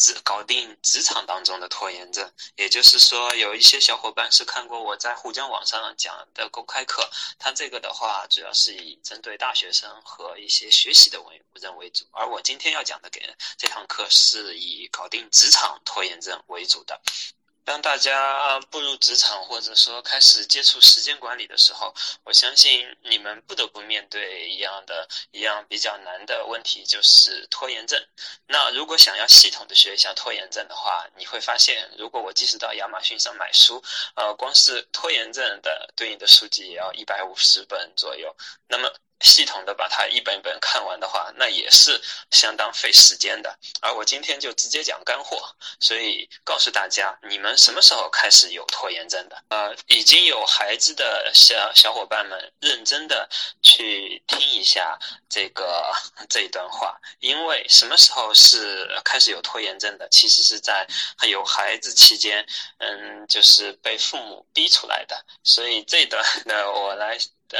[0.00, 7.06] 职搞定职场当中的拖延症，也就是说，有一些小伙伴是看过我在沪江网上讲的公开课，
[7.38, 13.20] 他这个的话主要是以针对大学生和一些学习的为人为主，而我今天要讲的给
[13.58, 16.98] 这堂课是以搞定职场拖延症为主的。
[17.64, 28.04] 当大家步入职场，或者说开始接触时间管理的时候，我相信你们不得不面对一样的、一样比较难的问题，就是拖延症。
[28.46, 33.82] 那如果想要系统的学一下拖延症的话，你会发现，如果我即使到亚马逊上买书，
[34.16, 38.34] 呃，光是拖延症的对应的书籍也要一百五十本左右。
[38.66, 43.58] 那么，系统的把它一本本看完的话，那也是相当费时间的。
[43.80, 49.42] 而我今天就直接讲干货，所以告诉大家，你们什么时候开始有拖延症的？
[49.48, 53.28] 呃，已经有孩子的小小伙伴们，认真的
[53.62, 54.98] 去听一下
[55.28, 55.92] 这个
[56.28, 60.08] 这一段话，因为什么时候是开始有拖延症的？
[60.08, 60.86] 其实是在
[61.28, 62.46] 有孩子期间，
[62.78, 65.24] 嗯，就是被父母逼出来的。
[65.44, 67.18] 所以这段呢，我来。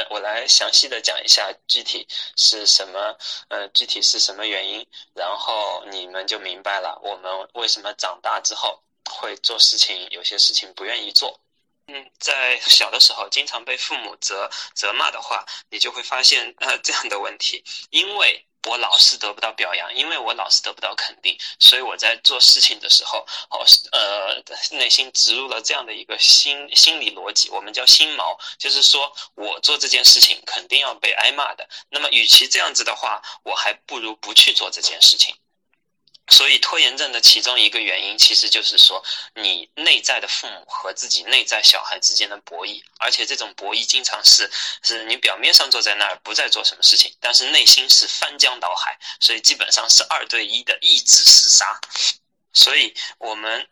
[0.09, 3.17] 我来详细的讲一下具体是什么，
[3.49, 11.39] 呃，具体是什么原因，然后你们就明白了我们为什么长大之后会做事情，有些事情不愿意做。
[11.87, 18.45] 嗯，在小的时候经常被父母责责骂的话，你就会发现呃这样的问题，因为。
[18.67, 31.67] 我老是得不到表扬，因为我老是得不到肯定，所以我在做事情的时候，哦，呃，内心植入了这样的一个心心理逻辑，我们叫心锚，就是说我做这件事情肯定要被挨骂的。
[31.89, 35.35] 那么，与其这样子的话，我还不如不去做这件事情。
[36.31, 39.03] 所以拖延症的其中一个原因，其实就是说
[39.35, 44.49] 你内在的父母和自己内在小孩之间的博弈，而且这种博弈经常是
[44.81, 51.79] 是你表面上坐在那儿不再做什么事情，但是内心是翻江倒海，所以基本上是二对一的意志厮杀。
[52.53, 53.67] 所以我们。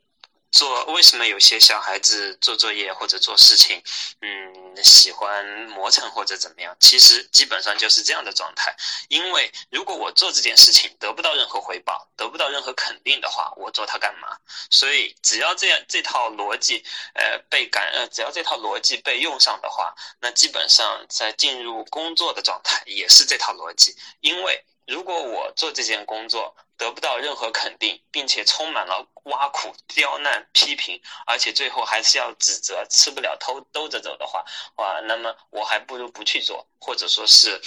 [0.52, 3.82] 做为什么有些小孩子做作业或者做事情，
[4.22, 6.76] 嗯，喜欢磨蹭或者怎么样？
[6.80, 8.76] 其实基本上就是这样的状态。
[9.10, 14.38] 因为如果我做这件事情得不到任何回报，得不到任何肯定的话，我做它干嘛？
[14.70, 16.84] 所以只要这样这套逻辑，
[17.14, 23.96] 呃，被感呃，只要这套逻辑被用上的话，那基本上在进入工作的状态也是这套逻辑。
[24.22, 34.44] 因为如果我做这件工作，得不到任何肯定，并且充满了挖苦、刁难、批评，而且最后还是要指责，吃不了偷兜着走的话，
[34.78, 37.62] 哇，那么我还不如不去做，或者说是，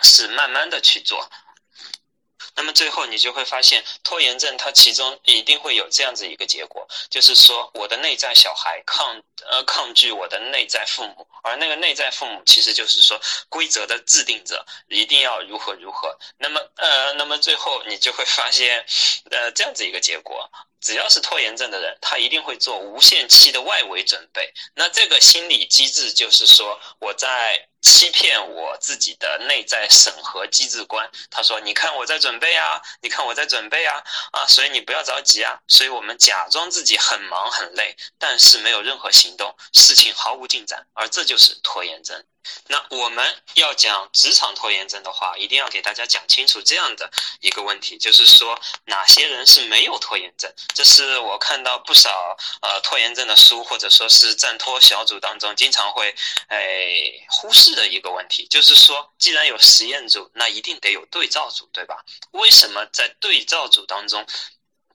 [0.00, 1.28] 是慢慢的去做。
[2.54, 16.18] 那么最后你就会发现，拖延症它其中一定会有这样子一个结果，就是说我的内在小孩抗呃抗拒我的内在父母，而那个内在父母其实就是说规则的制定者一定要如何如何。
[16.38, 18.84] 那么呃那么最后你就会发现，
[19.30, 20.50] 呃这样子一个结果。
[20.80, 24.52] 只要是拖延症的人，他一定会做无限期的外围准备。
[24.74, 31.08] 那这个心理机制就是说，我在欺骗我自己的内在审核机制观。
[31.30, 34.02] 他说：“你看我在准备啊，你看我在准备啊，
[34.32, 42.24] 啊，所以你不要着急啊。”所以我们假装自己很忙很累，但是没有任何行动，事情毫无进展，而这就是拖延症。
[42.66, 47.10] 那我们要讲职场拖延症的话，一定要给大家讲清楚这样的
[47.40, 50.52] 一个问题，就是说哪些人是没有拖延症。
[50.74, 56.14] 这是我看到不少呃拖延症的书，或者说是战拖小组当中经常会
[56.48, 62.04] 诶忽视的一个问题，就是说既然有实验组，那一定得有对照组，对吧？
[62.32, 64.26] 为什么在对照组当中，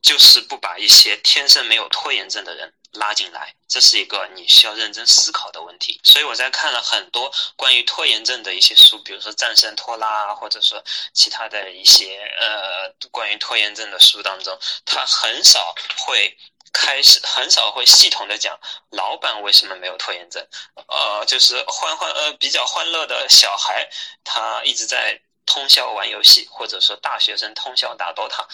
[0.01, 2.73] 就是不把一些天生没有拖延症的人？
[2.93, 5.99] 拉进来，这是一个你需要认真思考的问题。
[6.03, 16.37] 所以我在看了很多关于拖延症的一些书，比如说《战胜拖拉》啊，或者说其他的一些呃关于拖延症的书当中，他很少会
[16.71, 18.59] 开始，很少会系统的讲
[18.91, 20.45] 老板为什么没有拖延症。
[20.87, 23.89] 呃，就是欢欢呃比较欢乐的小孩，
[24.23, 28.45] 他一直在通宵玩游戏，或者说大学生通宵打 DOTA，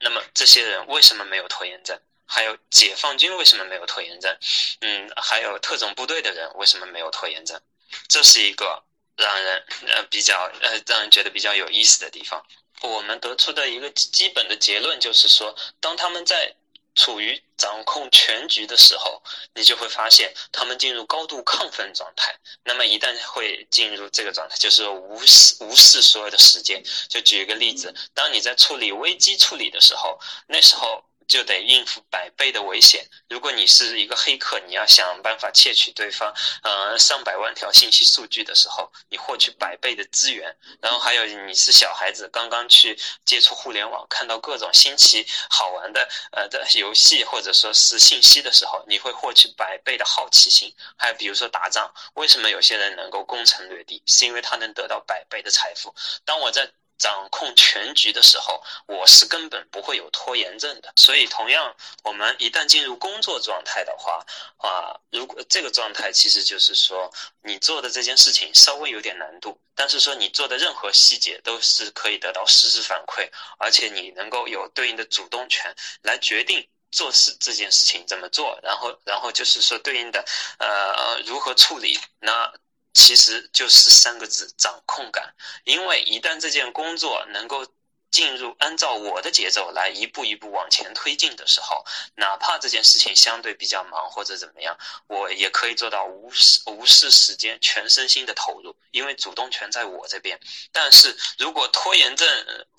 [0.00, 1.98] 那么这些人为什么没有拖延症？
[2.26, 4.36] 还有解放军为什么没有拖延症？
[4.80, 7.60] 嗯，还有特种部队的人为什么没有拖延症？
[8.08, 8.82] 这是一个
[9.16, 12.44] 让人呃比较呃让人觉得比较有意思的地方。
[12.82, 16.54] 我们得出的一个基本的结论就是说，当他们在
[16.94, 19.22] 处于掌控全局的时候，
[19.54, 22.36] 你就会发现他们进入高度亢奋状态。
[22.64, 26.82] 那么一旦会进入这个状态，就是无视无视所有的时间。
[27.08, 30.18] 就举一个例子，当你在处理危机处理的时候，
[30.48, 31.04] 那时候。
[31.26, 33.08] 就得应付百倍的危险。
[33.28, 36.32] 如果你是一个黑客，你要想办法窃取对方
[36.62, 40.56] 呃上百万条信息数据的时候，你获取百倍的资源。
[40.80, 50.74] 然后还有你是小孩子，刚刚去接触互联网，看到各种新奇好玩的呃的游戏或者说是信息的时候，你会获取百倍的好奇心。
[50.96, 55.94] 还有比如说打仗，为什么有些人能够攻城略地，是因为他能得到百倍的财富。
[56.24, 56.70] 当我在。
[56.98, 60.92] 掌控全局的时候，我是根本不会有拖延症的。
[60.96, 64.24] 所以，同样，我们一旦进入工作状态的话，
[64.58, 67.12] 啊，如果这个状态其实就是说，
[67.42, 73.28] 你做的这件事情稍微有点难度，但是说你做的任何细节都是可以得到实时反馈，
[73.58, 80.24] 而且你能够有对应的主动权来决定做事这件事情怎么做，然后，然后就是说对应的，
[80.58, 82.52] 呃，如何处理那。
[82.96, 85.34] 其实就是三个字：掌控感。
[85.64, 87.66] 因为一旦这件工作能够
[88.10, 91.84] 进入按照我的节奏来一步一步往前推进的时候，
[92.14, 100.40] 哪怕这件事情相对比较忙或者怎么样，我也可以做到无视无视时间，全身心的投入，因为主动权在我这边。
[100.72, 102.26] 但是如果拖延症，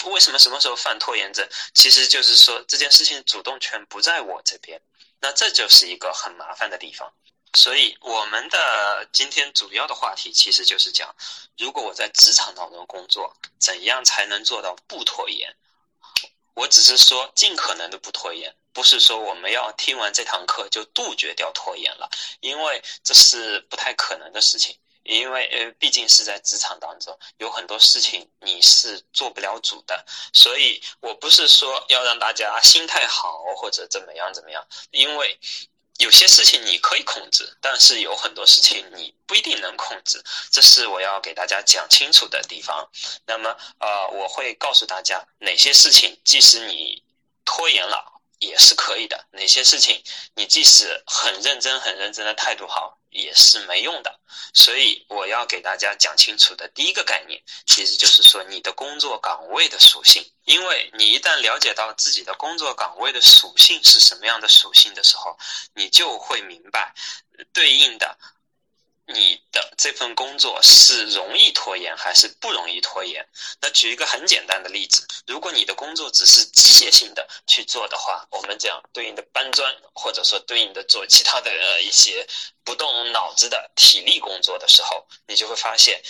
[0.06, 1.48] 为什么什么时候犯拖延症？
[1.76, 4.82] 其实就是说这件事情主动权不在我这边，
[5.20, 7.14] 那这就是一个很麻烦的地方。
[7.54, 11.16] 所以，我们的今天主要的话题其实就是讲，
[11.58, 15.56] 如果我在职场当中工作，怎样才能做到不拖延？
[16.54, 22.10] 我只是说尽可能的不拖延，不是说我们要听完这堂课就杜绝掉拖延了，
[22.42, 24.78] 因为这是不太可能的事情。
[25.04, 30.06] 因为呃，毕竟是在职场当中，有很多事情你是做不了主的。
[30.34, 35.40] 所以我不是说要让大家心态好或者怎么样怎么样，因为。
[35.98, 42.88] 有些事情你可以控制，但是有很多事情你不一定能控制，这是我要给大家讲清楚的地方。
[43.26, 47.04] 那么，呃，我会告诉大家哪些事情，即使你
[47.46, 50.04] 拖延了也是可以的；哪些事情
[50.36, 52.98] 你即使很认真、很认真的态度好。
[53.10, 54.20] 也是没用的，
[54.54, 60.24] 所以我要给大家讲清楚的第一个概念，其实就是说你的工作岗位的属性。
[60.44, 65.36] 因为你一旦了解到自己的工作岗位的属性是什么样的属性的时候，
[65.74, 66.94] 你就会明白
[67.54, 68.18] 对应的。
[69.08, 73.26] 你的这份工作是容易拖延还是不容易拖延？
[73.62, 82.28] 那举一个很简单的例子，如果你的工作只是机械性的去做的话，我们讲对应的搬砖，或者说对应的做其他的一些
[82.66, 86.02] 不动脑子的体力工作的时候，你就会发现，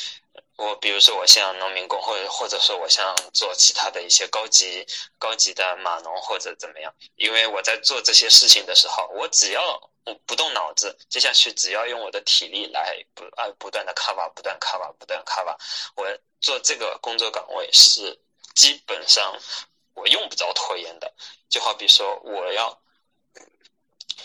[0.55, 4.88] 我比如说我像农民工，或者或者说我像做其他的一些高级
[5.19, 9.91] 高级的码农或者怎么样，因为我在做这些事情的时候，我只要。
[10.25, 15.56] 不动脑子，接下去只要用我的体力来不啊不断的 cover，不断 cover，不断 cover。
[15.95, 16.06] 我
[16.39, 18.19] 做这个工作岗位是
[18.56, 19.38] 基本上
[19.94, 21.13] 我用不着拖延的。
[21.50, 22.81] 就好比说我要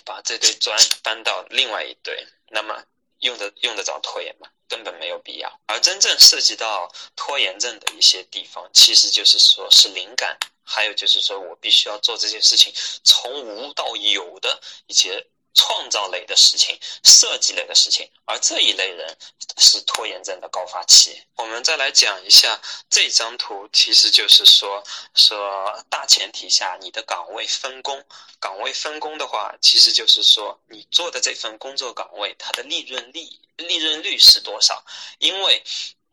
[0.04, 2.82] 把这堆砖搬到另外一堆，那么
[3.20, 4.48] 用得用得着拖延吗？
[4.68, 5.60] 根本没有必要。
[5.66, 12.72] 而真正涉及到拖延症的一些地方，其实就是说是灵感，还有就是说我必须要做这件事情
[13.04, 15.26] 从无到有的一些。
[15.54, 19.16] 创造类的事情，设计类的事情，而这一类人
[19.58, 21.22] 是拖延症的高发期。
[21.36, 24.82] 我们再来讲一下这张图，其实就是说
[25.14, 28.02] 说大前提下你的岗位分工。
[28.40, 34.84] 岗位分工的话，其实就是说你做的这份工作岗位，它的利润率利润率是多少？
[35.18, 35.62] 因为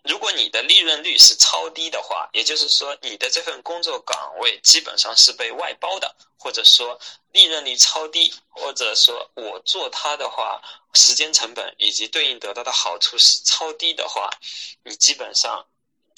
[0.04, 7.00] 如果你的利润率是超低的话，也就是说你的这份工作岗位基本上是被外包的，或者说
[7.32, 10.62] 利润率超低，或者说我做它的话，
[10.94, 14.30] 时间成本以及对应得到的好处是超低的话，
[14.84, 15.68] 你基本上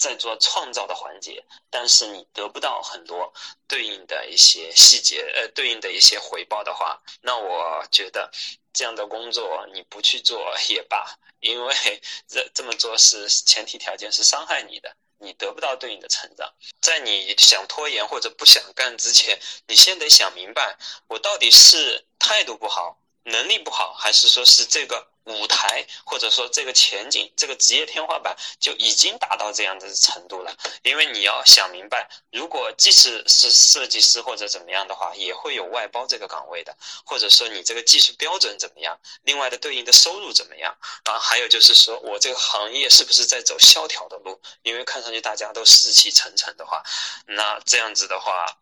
[0.01, 3.31] 在做创造的环节，但是你得不到很多
[3.67, 8.31] 对应的一些细节，呃，对应的一些回报的话，那我觉得
[8.73, 11.05] 这样的工作你不去做也罢。
[11.39, 11.75] 因为
[12.27, 16.51] 这这么做是前提条件是伤害你的，你得不到对应的成长。
[16.81, 20.75] 在你想拖延或者不想干之前，你先得想明白，
[21.07, 22.97] 我到底是态度不好。
[23.23, 30.55] 能力不好，还是说是这个舞台，或者说这个前景，这个职业天花板就已经达到这样的程度了？
[30.83, 36.75] 因为你要想明白，如果即使是设计师或者怎么样的话，也会有外包这个岗位的，
[37.05, 40.75] 或者说你这个技术标准怎么样，另外的对应的收入怎么样
[41.05, 41.19] 啊？
[41.19, 44.41] 还有就是说我这个行业是不是在走萧条的路？
[44.63, 46.81] 因为看上去大家都士气沉沉的话，
[47.27, 48.57] 那这样子的话。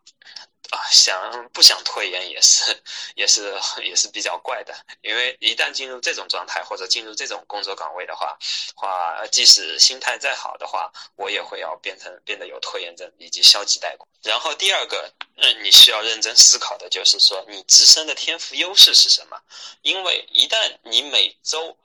[0.70, 2.84] 啊，想不想拖延也是，
[3.16, 4.76] 也是也是比较怪的。
[5.02, 8.38] 因为一旦进入这种状态或者进入这种工作岗位的话，
[8.76, 14.08] 话即使心态再好的话，我也会要变成变得有拖延症以及消极怠工。
[14.22, 19.42] 然后第二个，嗯，你需要认真思考的就是说，你自身的天赋优势是什么？
[19.82, 21.76] 因为一旦你每周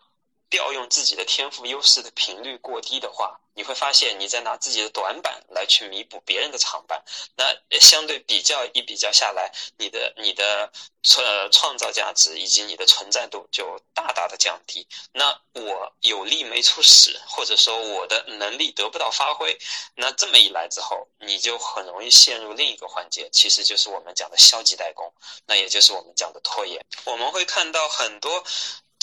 [0.51, 7.03] 调用自己的天赋优势的频率过低的话，你会发现你在拿自己的短板来去弥补别人的长板，
[7.37, 7.45] 那
[7.79, 10.71] 相对比较一比较下来，你的你的
[11.03, 14.87] 创创造价值以及你的存在度就大大的降低。
[15.13, 19.57] 那我有力没出使，或者说我的能力得不到发挥，
[19.95, 25.13] 那这么一来之后，你就很容易陷入另一个环节，其实就是我们讲的消极怠工，
[25.47, 26.85] 那也就是我们讲的拖延。
[27.05, 28.43] 我们会看到很多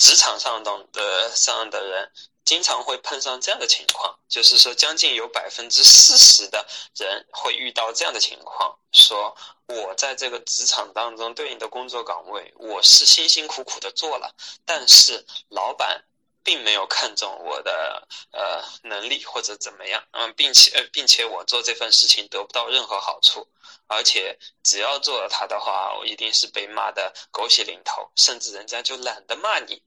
[0.02, 2.10] 职场上的上的人。
[2.44, 6.66] 经常会碰上这样的情况，就是说，将近有百分之四十的
[6.96, 9.36] 人会遇到这样的情况：说
[9.68, 16.02] 我在这个职场当中对应的工作岗位，我是辛辛苦苦的做了，但是老板
[16.44, 23.46] 并没有看中我的呃能力或者怎么样，嗯，并且呃，并且我做这份事情得不到任何好处，
[23.86, 29.82] 而且只要做了它的话，我一定是被骂的狗血淋头，甚至人家就懒得骂你。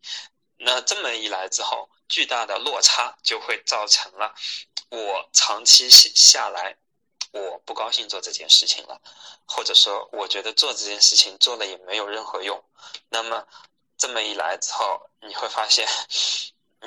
[0.58, 4.34] 那这么一来之后，巨大的落差就会造成了
[4.90, 6.78] 我长期下来，
[7.32, 9.02] 我不高兴做这件事情了，
[9.46, 12.64] 或者说我觉得做这件事情做了也没有任何用。
[13.10, 13.46] 那么
[13.98, 15.88] 这么一来之后，你会发现。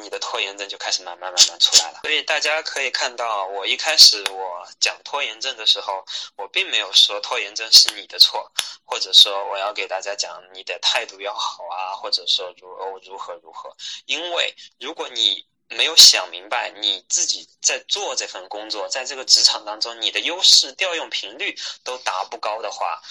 [0.00, 6.04] 你的拖延症就开始慢慢慢慢出来了，所以大家可以看到，我一开始我讲拖延症的时候，
[6.36, 8.48] 我并没有说拖延症是你的错，
[8.84, 12.68] 或者说我要给大家讲你的态度要好啊，或者说如
[13.02, 23.02] 如何如何，因为如果你没有想明白你自己在做这份工作，在这个职场当中，你的优势调用频率都达不高的话。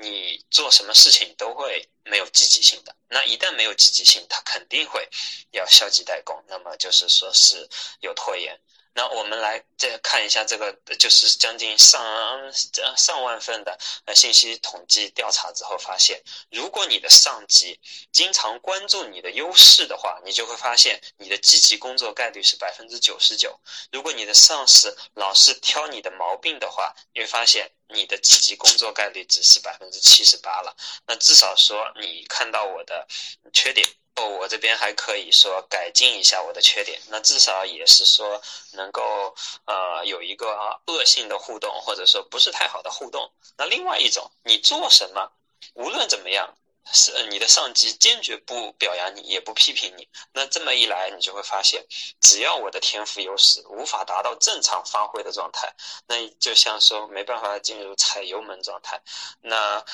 [0.00, 5.08] 你做什么事情都会没有积极性的，那一旦没有积极性，他肯定会
[5.50, 7.68] 要消极怠工，那么就是说是
[8.00, 8.58] 有拖延。
[8.98, 12.52] 那我们来再看一下这个，就是将近上
[12.96, 17.78] 上万份的呃信息统计调查之后发现，如果你的上级
[18.10, 23.56] 经常关注你的优势的话，你就会发现你的积极工作概率是百分之九十九。
[23.92, 30.76] 如果你的上司老是挑你的毛病的话，你会发现你的积极工作概率只是百分之七十八了。
[31.06, 33.06] 那至少说你看到我的
[33.52, 33.88] 缺点。
[34.26, 38.40] 我这边还可以说改进一下我的缺点，那至少也是说
[38.72, 39.34] 能够
[39.66, 43.30] 呃有一个恶性的互动，或者说不是太好的互动。
[43.56, 45.30] 那另外一种，你做什么，
[45.74, 46.56] 无论怎么样，
[46.92, 50.08] 是你的上级坚决不表扬你，也不批评你。
[50.32, 51.84] 那这么一来，你就会发现，
[52.20, 55.74] 只要我的天赋优势无法达到正常发挥的状态，
[56.06, 59.02] 那就像说没办法进入踩油门状态，
[59.40, 59.84] 那。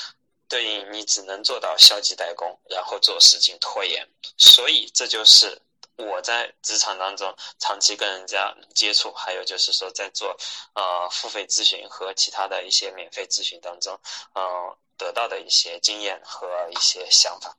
[0.49, 5.61] 对应你只能做到消极怠工，然后做事情拖延，所以这就是
[5.97, 10.37] 我在职场当中长期跟人家接触，还有就是说在做
[10.75, 13.99] 呃付费咨询和其他的一些免费咨询当中，
[14.35, 17.57] 嗯得到的一些经验和一些想法。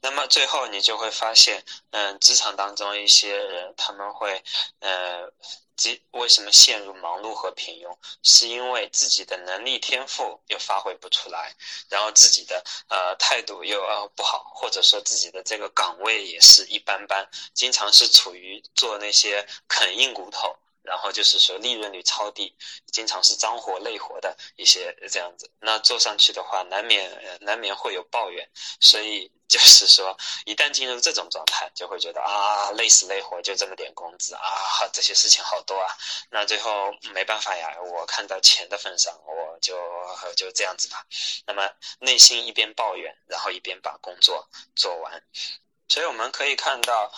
[0.00, 4.42] 那么最后你就会发现，嗯，职场当中一些人他们会，
[4.80, 5.32] 呃。
[5.76, 11.54] 即为什么陷入忙碌和平庸，是因为自己的能力天赋又发挥不出来，
[11.90, 20.56] 然后自己的呃态度又呃不好，或者说自己的这个岗位也是一般般，经常是处于做那些啃硬骨头。
[20.86, 22.56] 然后就是说利润率超低，
[22.92, 28.48] 经常是脏活累活的一些这样子，那做上去的话，难免难免会有抱怨，
[28.80, 34.40] 所以就是说，一旦进入这种状态，就会觉得啊，累死累活就这么点工资啊，
[34.92, 35.86] 这些事情好多啊，
[36.30, 39.76] 那最后没办法呀，我看到钱的份上，我就
[40.36, 41.04] 就这样子吧。
[41.46, 45.22] 那么内心一边抱怨，然后一边把工作做完，
[45.88, 47.12] 所以我们可以看到。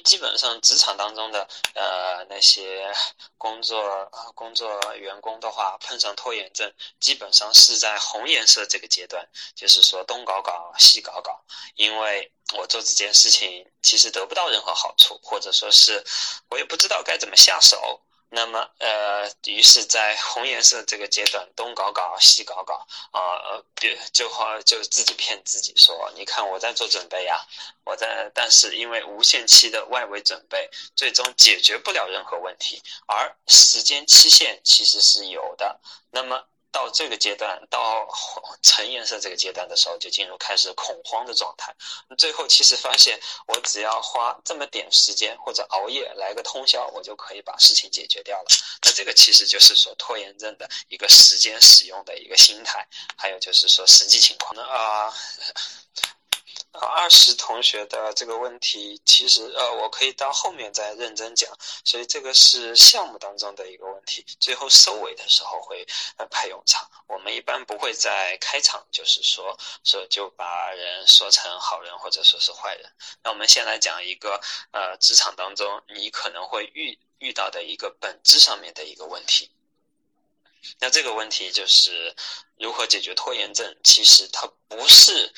[0.00, 2.92] 基本上职场当中的呃那些
[3.38, 11.44] 工作工作员工的话，碰上拖延症，基本上是在红颜色这个阶段，就是说东搞搞西搞搞，
[11.74, 16.04] 因为我做这件事情其实得不到任何好处，或者说是
[16.48, 18.00] 我也不知道该怎么下手。
[18.34, 27.38] 那么，呃，于是，在红颜色这个阶段，东搞搞，西搞搞，啊，呃别就好，就自己骗自己说，你看我在做准备呀，
[27.84, 35.78] 我在，但是因为无限期的外围准备，最终解决不了任何问题，而时间期限其实是有的。
[36.10, 36.42] 那么，
[36.72, 38.08] 到这个阶段，到
[38.62, 41.72] 橙颜色这个阶段的时候，就进入开始恐慌的状态。
[42.16, 48.46] 最后其实发现，我只要花这么点时间或者熬夜来个通宵，我就可以把事情解决掉了。
[48.84, 54.54] 那这个其实就是说拖延症的一个时间使用的一个心态，还有就是说实际情况。
[54.56, 55.14] 那啊。
[56.72, 61.50] 二十同学的这个问题，其实呃，我可以到后面再认真讲。
[61.84, 66.88] 所以这个是项目当中的一个问题，最后收尾的时候会呃派用场。
[67.06, 72.90] 我们一般不会在开场就是说说就把人说成好人或者说是坏人。
[73.22, 74.40] 那我们先来讲一个
[74.72, 79.50] 呃职场当中你可能会遇遇到的一个本质上面的一个问题。
[80.78, 82.14] 那这个问题就是
[82.56, 83.76] 如何解决拖延症？
[83.84, 85.32] 其实它不是。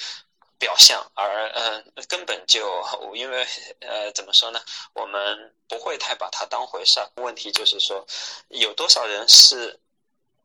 [0.59, 2.83] 表象，而嗯，根本就
[3.15, 3.47] 因为
[3.81, 4.61] 呃，怎么说呢？
[4.93, 7.11] 我们不会太把它当回事儿。
[7.17, 8.07] 问题就是说，
[8.49, 9.81] 有多少人是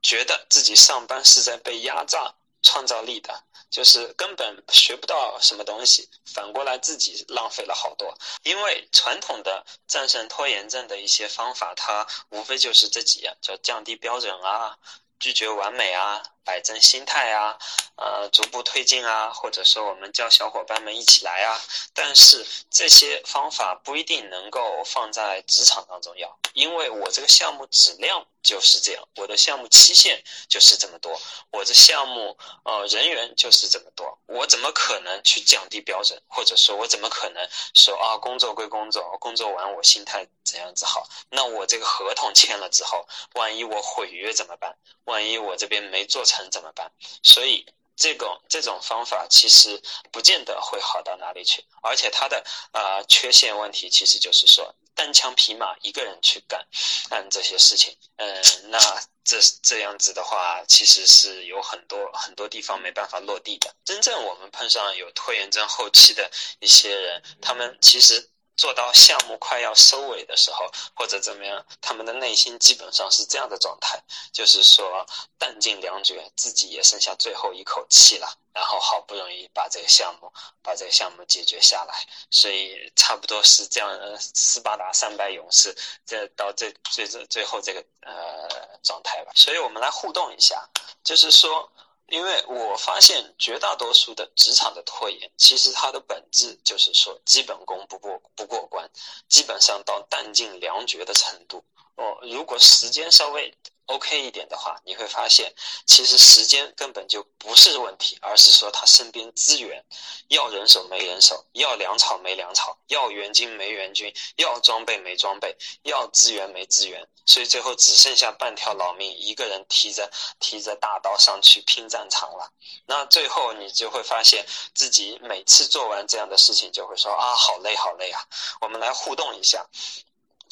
[0.01, 8.13] 觉得自己上班是在被压榨创造力的，就是根本学不到什么东西，反过来自己浪费了好多。
[8.43, 14.77] 因为传统的战胜拖延症的一些方法，它无非就是这几样，叫降低标准啊。
[15.19, 17.57] 拒绝完美啊，摆正心态啊，
[17.95, 21.59] 呃，逐步推进啊，或者说我们叫小伙伴们一起来啊。
[21.93, 31.19] 但是这些方法不一定能够放在职场当中要，因为我这个项目质量就是这样，我的项目期限就是这么多，
[31.51, 36.19] 我这项目呃人员就是这么多，我怎么可能去降低标准？
[36.27, 41.07] 或者说我怎么可能说啊，工作归工作，工作完我心态怎样子好？
[41.29, 44.75] 那我这个合同签了之后，万一我毁约怎么办？
[45.03, 46.91] 万一我这边没做成怎么办？
[47.23, 49.81] 所以这种这种方法其实
[50.11, 56.63] 不见得会好到哪里去，而且它的呃缺陷问题其实就是说单枪匹马一个人去干
[57.09, 58.79] 干这些事情，嗯，那
[59.23, 63.73] 这这样子的话，其实是有很多很多地方没办法落地的。
[63.83, 68.29] 真正我们碰上有拖延症后期的一些人，他们其实。
[68.59, 73.97] 做到项目快要收尾的时候，或者怎么样，他们的内心基本上是这样的状态，
[74.33, 75.05] 就是说
[75.37, 80.29] 弹尽粮绝，自己也剩下最后一口气了，然后好不容易把这个项目
[80.61, 85.73] 把这个项目解决下来，所以差不多是这样，斯巴达三百勇士
[86.05, 89.31] 这到这最最最后这个呃状态吧。
[89.35, 90.67] 所以我们来互动一下，
[91.01, 91.71] 就是说。
[92.11, 98.89] 因为我发现绝大多数的职场的拖延，其实它的本质就是说基本功不过不过关，
[99.27, 101.63] 基本上到弹尽粮绝的程度。
[101.99, 103.53] 哦，如果时间稍微。
[103.89, 105.51] OK 一点的话，你会发现，
[105.87, 109.83] 其实时间根本就不是问题，而是说他身边资源，
[110.27, 120.07] 要人手没人手，要粮草没粮草，要援军没援军，要装备没装备，要资源没资源，所以最后只剩下半条老命，一个人提着
[120.39, 122.47] 提着大刀上去拼战场了。
[122.85, 128.23] 那最后你就会发现自己每次做完这样的事情，就会说啊，好累好累啊。
[128.61, 129.67] 我们来互动一下。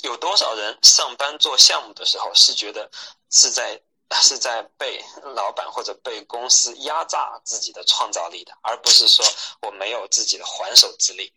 [0.04, 2.90] 有多少人上班做项目的时候是觉得
[3.32, 3.82] 是在
[4.22, 5.04] 是在被
[5.36, 9.26] 老板或者被公司压榨自己的创造力的，而不是说
[9.62, 11.34] 我没有自己的还手之力。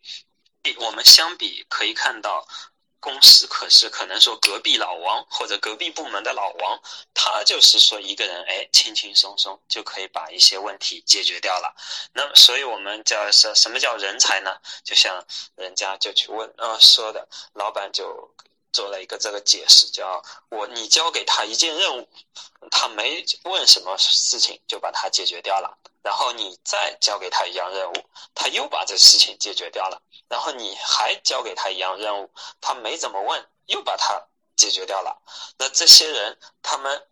[0.61, 2.47] 比我们相比可以看到，
[2.99, 6.79] 公司可是可能说隔壁老王或者隔壁部门的老王，
[7.13, 11.75] 他就是说一个人哎轻轻松松就可以把一些问题解决掉了。
[12.13, 14.55] 那所以我们叫什什么叫人才呢？
[14.83, 18.33] 就像人家就去问呃说的，老板就。
[18.71, 22.07] 做了一个这个解释，叫我你交给他一件任务，
[22.69, 27.93] 他没问什么事情就把它解决掉了，然后你再交给他一样任务，
[28.33, 32.29] 他又把这事情解决掉了，然后你还交给他一样任务，
[32.59, 34.21] 他没怎么问又把它
[34.55, 35.21] 解决掉了。
[35.57, 37.05] 那这些人他们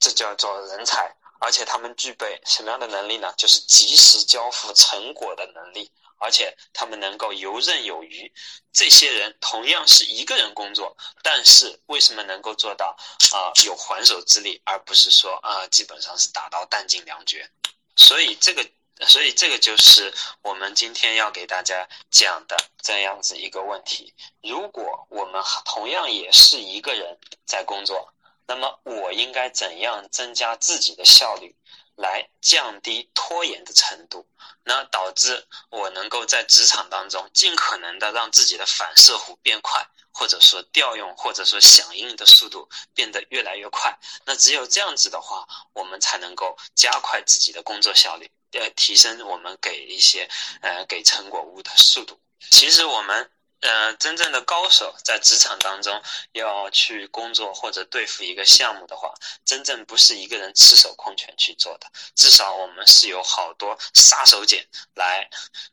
[0.00, 3.32] 这叫做人才，而且他们具备什么样的能力呢？
[3.36, 5.90] 就是及时交付成果的能力。
[6.18, 8.32] 而且他们能够游刃有余，
[8.72, 12.96] 这些人同样是一个人工作，但是为什么能够做到
[13.32, 17.48] 啊有还手之力，而不是说啊基本上是打到弹尽粮绝？
[17.96, 18.64] 所以这个，
[19.06, 24.14] 所以这个就是我们今天要给大家讲的这样子一个问题。
[24.42, 28.12] 如果我们同样也是一个人在工作，
[28.46, 31.54] 那么我应该怎样增加自己的效率？
[31.98, 34.24] 来降低拖延的程度，
[34.62, 43.98] 那导致我能够在职场当中尽可能的让自己的反射弧变快，或者说调用或者说响应的速度变得越来越快。
[44.24, 50.28] 那只有这样子的话，我们才能够加快自己的工作效率，呃，提升我们给一些
[50.62, 52.20] 呃给成果物的速度。
[52.50, 53.28] 其实我们
[53.60, 56.00] 呃，真正的高手在职场当中
[56.32, 59.12] 要去工作或者对付一个项目的话，
[59.44, 65.28] 真正不是一个人赤手空拳去做的，至少我们是有好多杀手锏来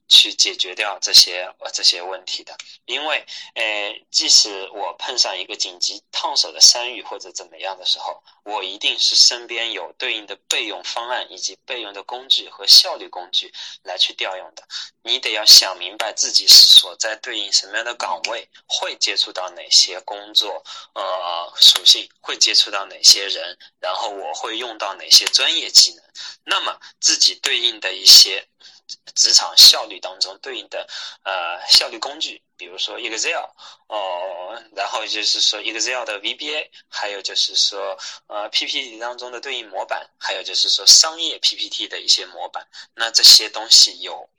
[0.07, 2.57] 去解决掉这些呃这些问题的。
[2.85, 14.63] 因为，呃，即使我碰上一个紧急烫手的山芋或者怎么样的时候，我一定是身边有对应的备用方案以及备用的工具和效率工具来去调用的。
[15.03, 17.74] 你得要想明白自己是所在对应什么。
[17.75, 20.63] 样的岗位会接触到哪些工作？
[20.93, 23.57] 呃，属性会接触到哪些人？
[23.79, 26.03] 然后我会用到哪些专业技能？
[26.43, 28.47] 那么自己对应的一些
[29.15, 30.87] 职场效率当中对应的
[31.23, 33.49] 呃效率工具，比如说 Excel
[33.87, 42.67] 哦，然后就是说 Excel 的 VBA，还有就是说呃 PPT 当中的对应模板，还有就是说商业 PPT 的一些模板。
[42.93, 44.29] 那这些东西有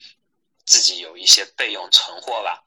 [0.64, 2.62] 自己有一些备用存货吧。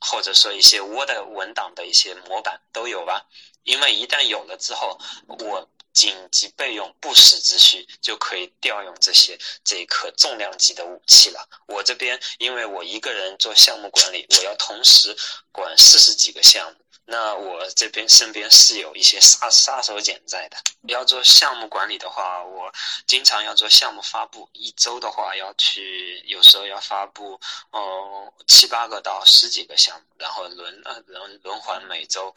[0.00, 3.26] 或者说一些 Word 文档的一些模板都有吧，
[3.64, 11.48] 因为一旦有了之后，我紧急备用、不时之需就可以调用这些这一颗重量级的武器了。
[11.66, 15.16] 我这边因为我一个人做项目管理，我要同时
[15.52, 16.78] 管四十几个项目。
[17.06, 20.56] 那我这边身边是有一些杀杀手锏在的。
[20.82, 22.72] 要做项目管理的话，我
[23.04, 27.40] 经常要做项目发布，一周的话要去，有时候要发布，
[27.72, 32.32] 嗯，七八个到十几个项目，然后轮呃轮轮换每周，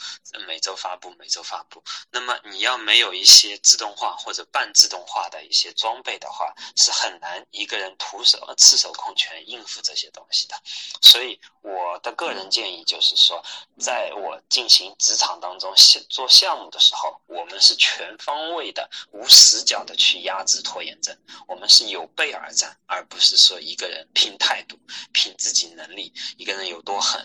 [0.47, 1.83] 每周发布，每周发布。
[2.09, 10.55] 那么你要没有一些些自动化或者半自动化的一些装备的话，是很难一个人徒手赤手空拳应付这些东西的。
[11.01, 13.43] 所以我的个人建议就是说，
[13.79, 15.73] 在我进行职场当中
[16.09, 21.17] 做项目的时候，我们是全方位的、无死角的去压制拖延症。
[21.47, 24.77] 我们是有备而战，而不是说一个人拼态度、
[25.11, 27.23] 拼自己能力，一个人有多狠。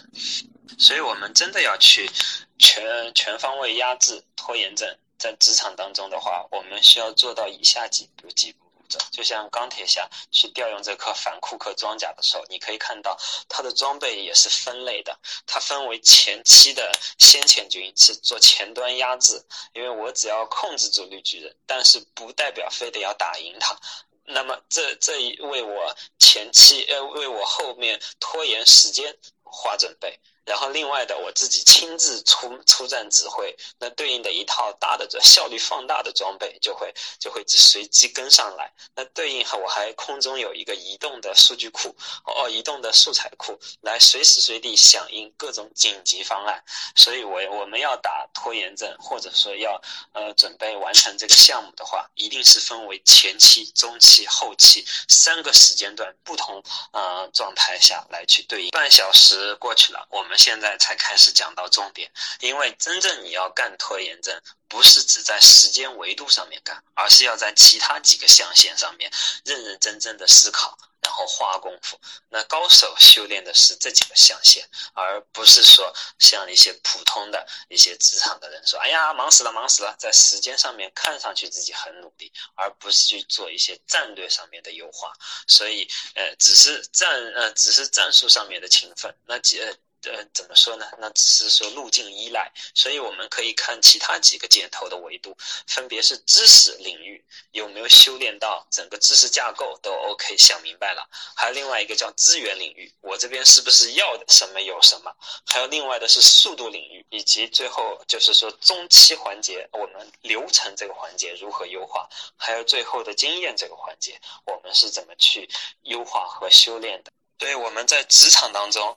[0.78, 2.11] 所以，我们真的要去
[2.59, 4.98] 全全方位压制拖延症。
[5.18, 8.98] 在职场当中的话，我们需要做到以下几步几步步骤。
[9.11, 23.76] 就像钢铁侠去调用这颗反库克装甲的时候，你可以看到它的装备也是分类的，它分为前期的先遣军是做前端压制，因为我只要控制住绿巨人，但是不代表非得要打赢他，
[24.24, 30.18] 那么这这一为我前期呃为我后面拖延时间花准备。
[30.48, 38.72] 然后另外的，我自己亲自出出战指挥，那对应的一套大的这效率放大的装备就会就会随机跟上来。
[38.94, 46.64] 那对应我还空中有一个移动的数据库，哦，移动的素材库，来随时随地响应各种紧急方案。
[46.96, 49.78] 所以，我我们要打拖延症，或者说要
[50.14, 58.70] 呃准备完成这个项目的话，一定是分为前期、中期、后期三个时间段不同呃状态下来去对应。
[58.70, 60.38] 半小时过去了，我们。
[60.38, 69.11] 现在才开始讲到重点，因为真正你要干拖延症，不是只在时间维度上面干，而是要在其他几个象限上面
[69.44, 72.01] 认认真真的思考，然后花功夫。
[72.29, 85.12] 那高手修炼的是这几个象限，而不是说像一些普通的一些职场的人说：“哎呀，忙死了，忙死了。”在时间上面看上去自己很努力，而不是去做一些战略上面的优化。
[85.48, 89.12] 所以，呃，只是战呃，只是战术上面的勤奋。
[89.27, 89.61] 那几。
[90.04, 90.87] 呃，怎么说呢？
[90.98, 101.04] 那只是说路径依赖，所以我们可以看其他几个箭头的维度，分别是知识领域有没有修炼到整个知识架构都 OK，想明白了。
[101.34, 105.12] 还有另外一个叫资源领域，我这边是不是要什么有什么？
[105.44, 112.08] 还有另外的是速度领域，以及最后就是说中期环节，我们流程这个环节如何优化？
[112.37, 115.50] 还有最后的经验这个环节，我们是怎么去
[115.82, 117.11] 优化和修炼的？
[117.40, 118.96] 所以我们在职场当中。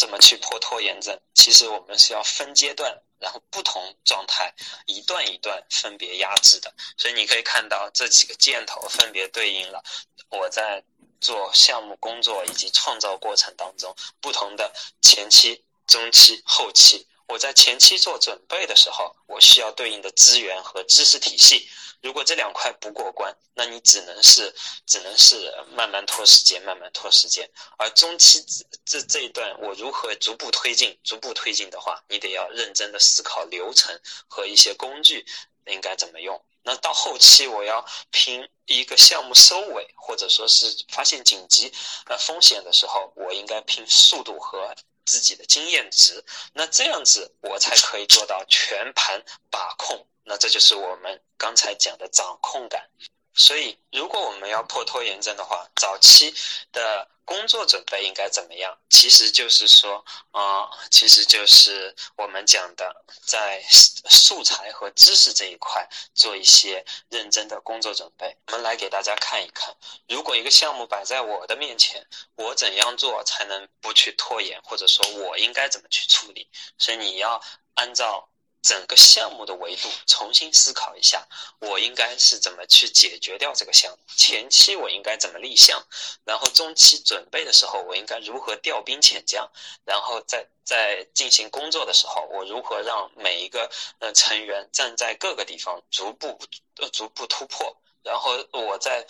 [0.00, 1.20] 怎么去破拖延症？
[1.34, 4.50] 其实我们是要分阶段，然后不同状态
[4.86, 6.72] 一段一段分别压制的。
[6.96, 9.84] 所以你可以看到这几个箭头分别对应了
[10.30, 10.82] 我在
[11.20, 17.06] 做项目工作以及创造过程当中不同的前期、中期、后期。
[17.26, 21.68] 我在前期做准备的时候，我需要对应的资源和知识体系。
[22.02, 24.54] 如果这两块不过关，那你只能是
[24.86, 27.48] 只能是慢慢拖时间，慢慢拖时间。
[27.78, 28.44] 而中期
[28.84, 30.98] 这这一段，我如何逐步推进？
[31.04, 35.24] 逐步推进的话，你得要认真的思考流程和一些工具
[35.66, 36.42] 应该怎么用。
[36.62, 41.72] 那到后期，我要拼一个项目收尾，或者说是发现紧急
[42.06, 44.74] 呃风险的时候，我应该拼速度和。
[45.06, 50.06] 自己的经验值，那这样子我才可以做到全盘把控。
[50.30, 52.88] 那这就是我们刚才讲的掌控感。
[53.34, 56.32] 所以，如果我们要破拖延症的话，早期
[56.72, 57.10] 的。
[57.22, 58.76] 工作准备应该怎么样？
[58.88, 68.36] 其实就是说，啊，其实就是我们讲的，在素材和知识这一块做一些认真的工作准备。
[68.48, 69.72] 我们来给大家看一看，
[70.08, 76.50] 如果一个项目摆在我的面前，我怎样做才能不去拖延，或者说我应该怎么去处理？
[76.78, 77.40] 所以你要
[77.74, 78.28] 按照。
[78.62, 81.26] 整个项目的维度重新思考一下，
[81.60, 83.98] 我应该是怎么去解决掉这个项目？
[84.16, 85.82] 前期我应该怎么立项？
[86.24, 89.50] 然后中期准备的时候，我应该如何调兵遣将？
[89.84, 96.38] 然后在在进行工作的时候，我如何让每一个呃成员站在各个地方逐步
[96.76, 97.76] 呃逐步突破？
[98.02, 99.06] 然后我在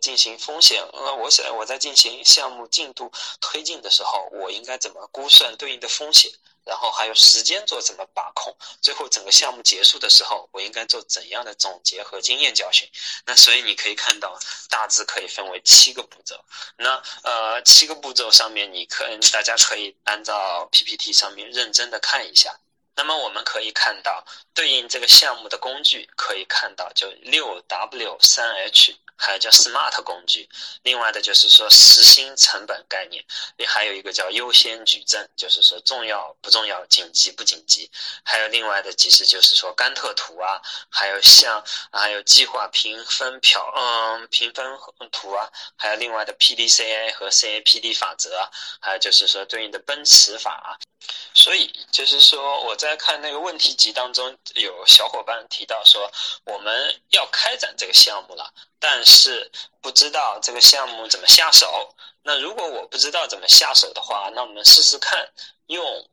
[0.00, 6.30] 进行风险呃，我想我在进行项目进度推进的时候，我应该怎么估算对应的风险？
[6.64, 12.88] 然后还有时间做怎么把控，最后整个项目结束的时候，我应该做怎样的总结和经验教训？
[13.26, 14.38] 那所以你可以看到，
[14.70, 16.42] 大致可以分为七个步骤。
[16.78, 22.58] 那呃，七个步骤上面，你可大家可以按照 PPT 上面认真的看一下。
[22.96, 28.96] 那么我们可以看到，对应这个项目的工具，可以看到就六 W 三 H。
[29.16, 30.48] 还有叫 SMART 工具，
[30.82, 33.24] 另外的就是说时薪成本概念，
[33.56, 37.88] 也还有一个叫优先矩阵，就是说重要不重要、紧急不紧急。
[38.24, 44.66] 还有另外的其实就是说甘特图啊，还有像还有计划评分表，嗯，评分
[45.12, 50.74] 图啊，还有另外的 PDCA 和 CAPD 法则啊，还有就是说对应的奔驰法啊。
[51.34, 56.12] 所以就是说我在看那个问题集当中，有小伙伴提到说
[56.44, 58.52] 我们要开展这个项目了。
[58.78, 61.94] 但是不知道这个项目怎么下手。
[62.22, 65.26] 那如果我不知道怎么下手的话，那我们试试看
[65.68, 66.06] 用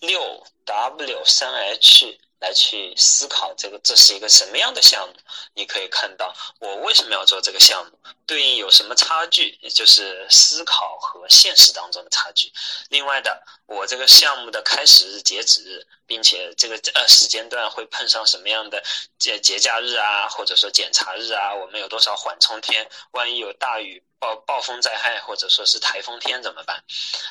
[0.00, 2.20] 六 W 三 H。
[2.44, 5.14] 来去思考这个这是一个什么样的项目？
[5.54, 12.52] 你可以看到我为什么要做这个项目，对应有什么差距，也就是思考和现实当中的差距。
[12.90, 18.82] 另外的，我这个项目的开始日、截止日，并且这个呃时间段会碰上什么样的
[19.18, 22.86] 节节假日啊，或者说检查日啊，我们有多少缓冲天？
[23.12, 24.02] 万一有大雨。
[24.18, 26.82] 暴暴风灾害或者说是台风天怎么办？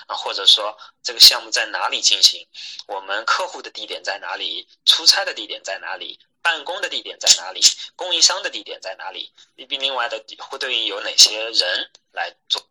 [0.08, 2.48] 啊，或者说这个项目在哪里进行？
[2.88, 4.67] 我们客户的地点在哪里？
[4.86, 6.19] 出差的地点在哪里？
[6.41, 7.62] 办公的地点在哪里？
[7.96, 9.32] 供应商的地点在哪里？
[9.67, 12.62] 并另外的会对应有哪些人来做？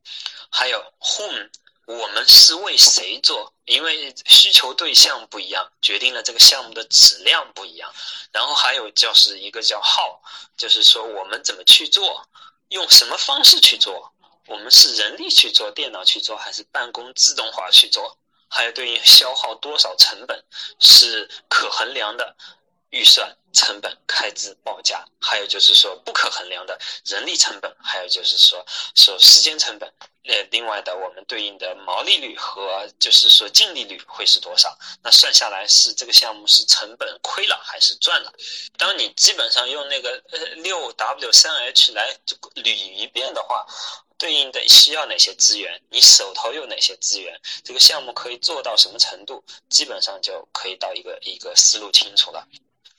[0.51, 1.51] 还有 whom，
[1.87, 3.53] 我们是为谁做？
[3.65, 7.93] 因为需求对象不一样，决定了这个项目的质量不一样。
[8.31, 10.21] 然后还有就是一个叫 how，
[10.57, 12.29] 就是说我们怎么去做？
[12.73, 14.13] 用什么方式去做？
[14.47, 18.19] 我们是人力去做，电脑去做，还是办公自动化去做？
[18.49, 20.43] 还有对应消耗多少成本
[20.79, 22.35] 是可衡量的
[22.91, 25.05] 预算成本开支报价？
[25.21, 29.93] 还有就是说不可衡量的人力成本，还有就是说说时间成本。
[30.25, 34.79] 呃，另外的我们对应的毛利率和就是说净利率会是多少？
[35.03, 38.33] 那算下来是这个项目是成本亏了还是赚了？
[38.79, 42.17] 当你基本上用那个呃六 W 三 H 来
[42.55, 43.67] 捋一遍的话，
[44.17, 45.83] 对应的需要哪些资源？
[45.91, 47.41] 你手头有哪些资源？
[47.65, 49.45] 这个项目可以做到什么程度？
[49.69, 52.47] 基本上就可以到一个一个思路清楚了。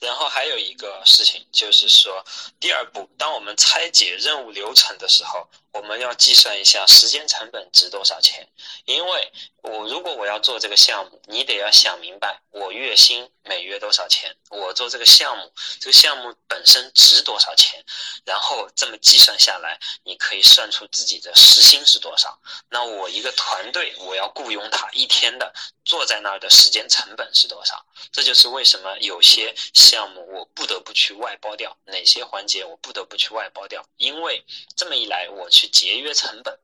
[0.04, 2.24] 然后还有一个事情就是说，
[2.60, 5.48] 第二步，当我们拆解任务流程的时候。
[5.74, 8.48] 我们要计算一下时间成本值多少钱，
[8.86, 9.32] 因为
[9.64, 17.84] 我如果我要做这个项目，你得要想明白我月薪每月多少钱，我做这个项目，这个项目本身值多少钱，
[18.24, 22.40] 然后这么计算下来，你可以算出自己的时薪是多少。
[22.70, 25.52] 那我一个团队，我要雇佣他一天的
[25.84, 27.84] 坐在那儿的时间成本是多少？
[28.12, 29.52] 这就是为什么有些
[29.94, 35.70] 项目我不得不去外包掉，哪些环节我不得不去外包掉，因为这么一来我去。
[35.74, 36.58] 节约成本，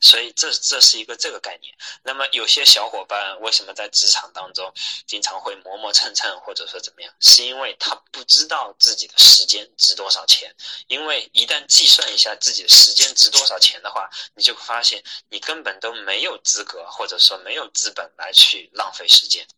[0.00, 1.74] 所以这这是一个这个概念。
[2.02, 4.70] 那么有些小伙伴为什么在职场当中
[5.06, 7.12] 经常会磨磨蹭蹭，或者说怎么样？
[7.20, 10.54] 是因为他不知道自己的时间值多少钱。
[10.88, 19.48] 因为一旦计算一下自己的时间值多少钱的话，你就会发现你根本都没有资格，或者说没有资本来去浪费时间。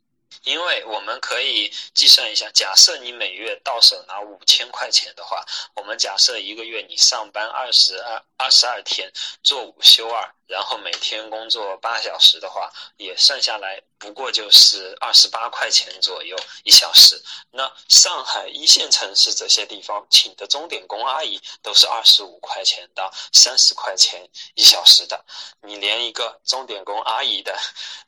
[0.45, 10.35] 因为我们可以计算一下，假设你每月到手拿五千块钱的话，我们假设一个月你上班二十二二十二天，做五休二。
[10.47, 17.23] 然后每天工作八小时的话，也算下来不过就是二十八块钱左右一小时。
[17.51, 25.25] 那上海一线城市这些地方请的钟点工阿姨都是二十五块钱到三十块钱一小时的，
[25.63, 27.57] 你连一个钟点工阿姨的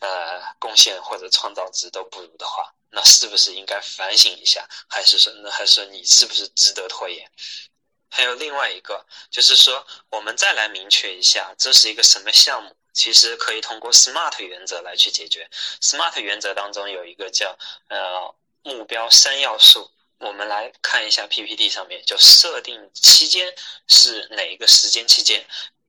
[0.01, 4.69] 呃贡献或者创造值都不如的话，那是不是应该反省一下？
[4.89, 7.31] 还是说，那还是你是不是值得拖延？
[8.17, 12.77] 还有另外一个，就是说，我们再来明确一下，这是一个什么项目？
[12.93, 15.51] 其实可以通过 SMART 原则来去解决。
[15.81, 23.53] SMART 原则当中有一个叫呃目标三要素，我们来看一下 PPT 上面，就设定期间
[23.89, 25.45] 是哪一个时间期间。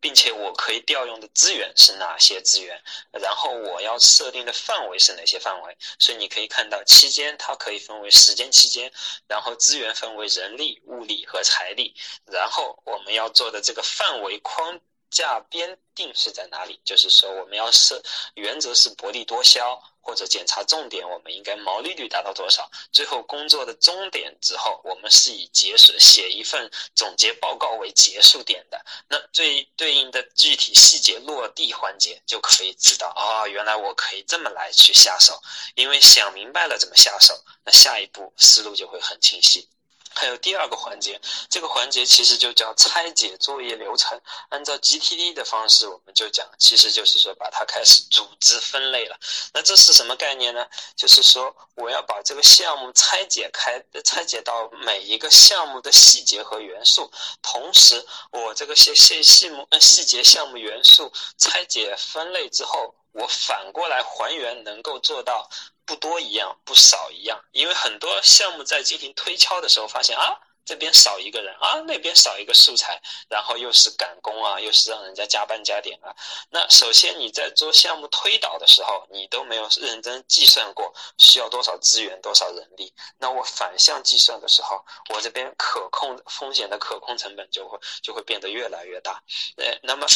[0.06, 2.80] 并且我可以调用的资源是哪些资源，
[3.12, 8.94] 然后我要设定的范围是哪些范围，所以你可以看到期间它可以分为时间期间，
[9.28, 16.80] 然后资源分为人力、物力和财力，然后我们要做的这个范围框架编定是在哪里？
[16.86, 18.00] 就是说我们要设
[18.36, 19.82] 原则是薄利多销。
[20.06, 22.70] 或者检查重点，我们应该毛利率达到多少？
[22.92, 28.86] 最后工作的终点之后，我们是以结束写一份总结报告为结束点的。
[29.10, 35.42] 那最对应的具体细节落地环节，就可以知道啊，原来我可以这么来去下手。
[35.74, 39.68] 因为想明白了怎么下手，那下一步思路就会很清晰。
[40.16, 44.20] 还有第二个环节，这个环节其实就叫拆解作业流程。
[44.50, 49.18] 按照 GTD 的方式，我们就讲，其实就是说把它开始组织分类了。
[49.54, 50.66] 那这是什么概念呢？
[50.96, 57.12] 就是说我要把这个项目拆解开，拆解到每一个项目的细节和元素。
[57.42, 65.50] 同时，我这个细细细目细节项目元素拆解分类之后，我反过来还原，能够做到。
[65.86, 76.16] 不多一样，不少一样，因为很多项目在进行推敲的时候，发现啊，这边少一个人啊，那边少一个素材，然后又是赶工啊，又是让人家加班加点啊。
[76.50, 82.92] 那首先你在做项目推导的时候，你都没有认真计算过需要多少资源、多少人力。
[83.20, 89.22] 那我反向计算的时候，我这边可控风险的可控成本就会就会变得越来越大。
[89.58, 90.08] 呃，那么，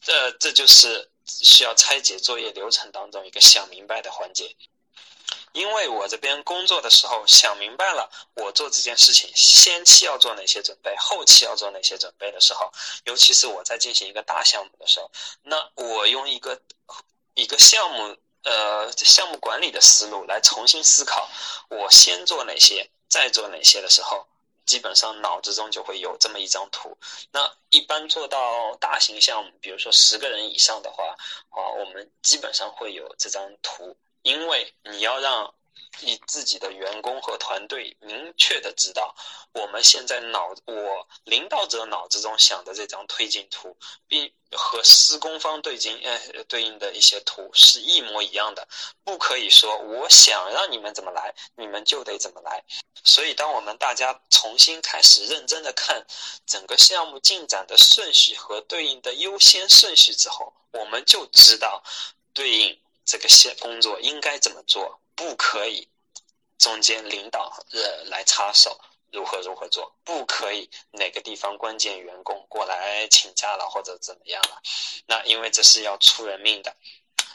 [0.00, 4.54] 这这就是需要拆解作业流程当中一个想明白的环节。
[5.58, 12.72] 因为我这边工作的时候想明白了，我做这件事情先期要做哪些准备，后期要做哪些准备的时候，
[13.06, 15.10] 尤其是我在进行一个大项目的时候，
[15.42, 16.60] 那我用一个
[17.34, 21.28] 一个项目呃项目管理的思路来重新思考，
[21.70, 24.28] 我先做哪些，再做哪些的时候，
[24.64, 26.96] 基本上脑子中就会有这么一张图。
[27.32, 31.16] 那一般做到大型项目，比如说十个人以上的话，
[31.50, 33.96] 啊，我们基本上会有这张图。
[34.28, 35.54] 因为你要让
[36.02, 39.16] 你自己的员工和团队明确的知道，
[39.54, 43.74] 我们现在脑我领导者脑子中想的这张推进图，
[44.06, 48.68] 并和施工方对进呃对应的一些图是一模一样的，
[49.02, 52.62] 不可以说我想让你们怎么来，你们就得怎么来。
[53.02, 56.06] 所以，当我们大家重新开始认真的看
[56.44, 61.82] 整个项目进展的顺序和对应的优先顺序之后，我们就知道
[62.34, 62.78] 对应。
[63.08, 65.00] 这个线工作应该怎么做？
[65.14, 65.88] 不可以
[66.58, 68.78] 中间领导呃来插手，
[69.10, 69.96] 如何如何做？
[70.04, 74.60] 不可以哪个地方关键员工过来请假了或者怎么样了？
[75.06, 76.76] 那因为这是要出人命的，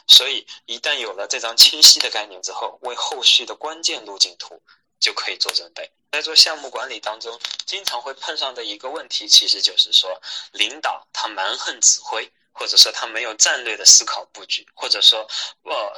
[0.06, 4.62] 所以一旦有了这张清晰的概念之后，为后续的关键路径图
[5.00, 5.90] 就可以做准备。
[6.12, 12.32] 在做项目管理当中，经常会碰上的一个问题，其实就是说领导他蛮横指挥。
[12.54, 15.28] 或者说他没有战略的思考布局，或者说，
[15.64, 15.92] 呃，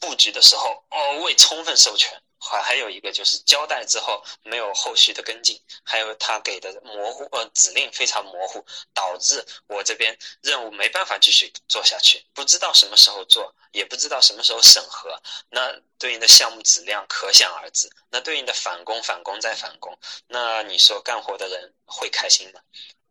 [0.00, 22.60] 布局的时候哦未充分授权，还还有一个就是交代之后没有后续的跟进，还有他给的模糊呃指令非常模糊，导致我这边任务没办法继续做下去，不知道什么时候做，也不知道什么时候审核，那对应的项目质量可想而知，那对应的返工返工再返工，那你说干活的人会开心吗？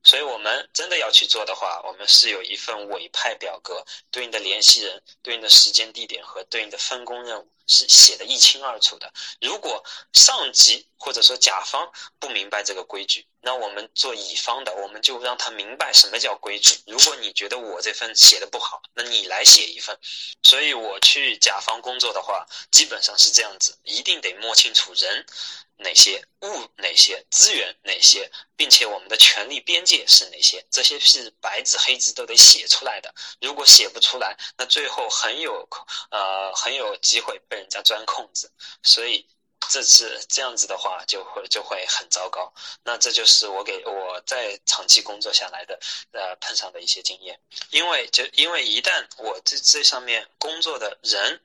[0.01, 7.47] 所以，我们真的要去做的话，我们是有一份委派表格，对应的联系人、对应的时间、地点和对应的分工任务。
[7.69, 9.13] 是写的一清二楚的。
[9.39, 16.81] 如果上级或者说甲方不明白这个规矩，那我们做乙方的，我们就让他明白什么叫规矩。
[16.87, 19.97] 如果你觉得我这份写的不好，那你来写一份。
[20.43, 25.25] 所以我去甲方工作的话，基本上是这样子，一定得摸清楚人。
[25.81, 30.61] 哪些物哪些资源哪些，并且我们的权利边界是哪些？
[30.69, 33.15] 这些是白纸黑字都得写出来的。
[33.39, 35.65] 如果写不出来，那最后很有
[36.11, 38.51] 呃很有机会被人家钻空子。
[38.81, 39.27] 所以
[39.69, 42.53] 这次这样子的话，就会就会很糟糕。
[42.83, 45.79] 那这就是我给我在长期工作下来的
[46.11, 47.39] 呃碰上的一些经验。
[47.69, 51.41] 因为就因为一旦我这这上面工作的人。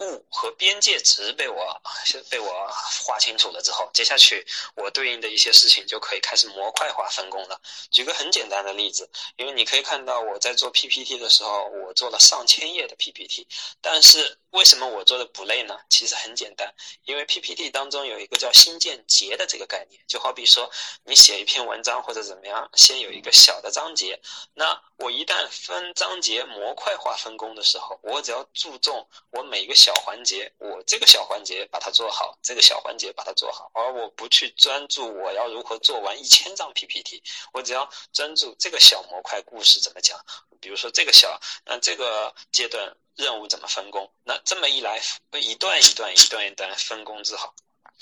[0.00, 1.82] 物和边界值被我
[2.30, 2.68] 被我
[3.04, 7.60] 划清楚了之后，接下去我对应的一些事情就可以开始模块化分工了。
[7.90, 13.48] 举个很简单的例子，因为你可以看到我在做 PPT 的时候，我做了上千页的 PPT，
[13.80, 15.78] 但是为什么我做的不累呢？
[15.90, 16.74] 其实很简单，
[17.04, 20.70] 因为 PPT 当中有一个叫新建节的这个概念，就好比说
[21.04, 24.18] 你写一篇文章或者怎么样，先有一个小的章节，
[24.54, 37.22] 那我一旦分章节模块化分工的时候，我只要注重我每一个小环节，我这个小环节把它做好，这个小环节把它做好，而我不去专注我要如何做完一千张 PPT，
[37.52, 40.18] 我只要专注这个小模块故事怎么讲，
[40.58, 42.96] 比如说这个小，那这个阶段。
[43.18, 44.10] 任务怎么分工？
[44.22, 45.02] 那这么一来，
[45.32, 47.52] 一段一段、一段一段分工之后，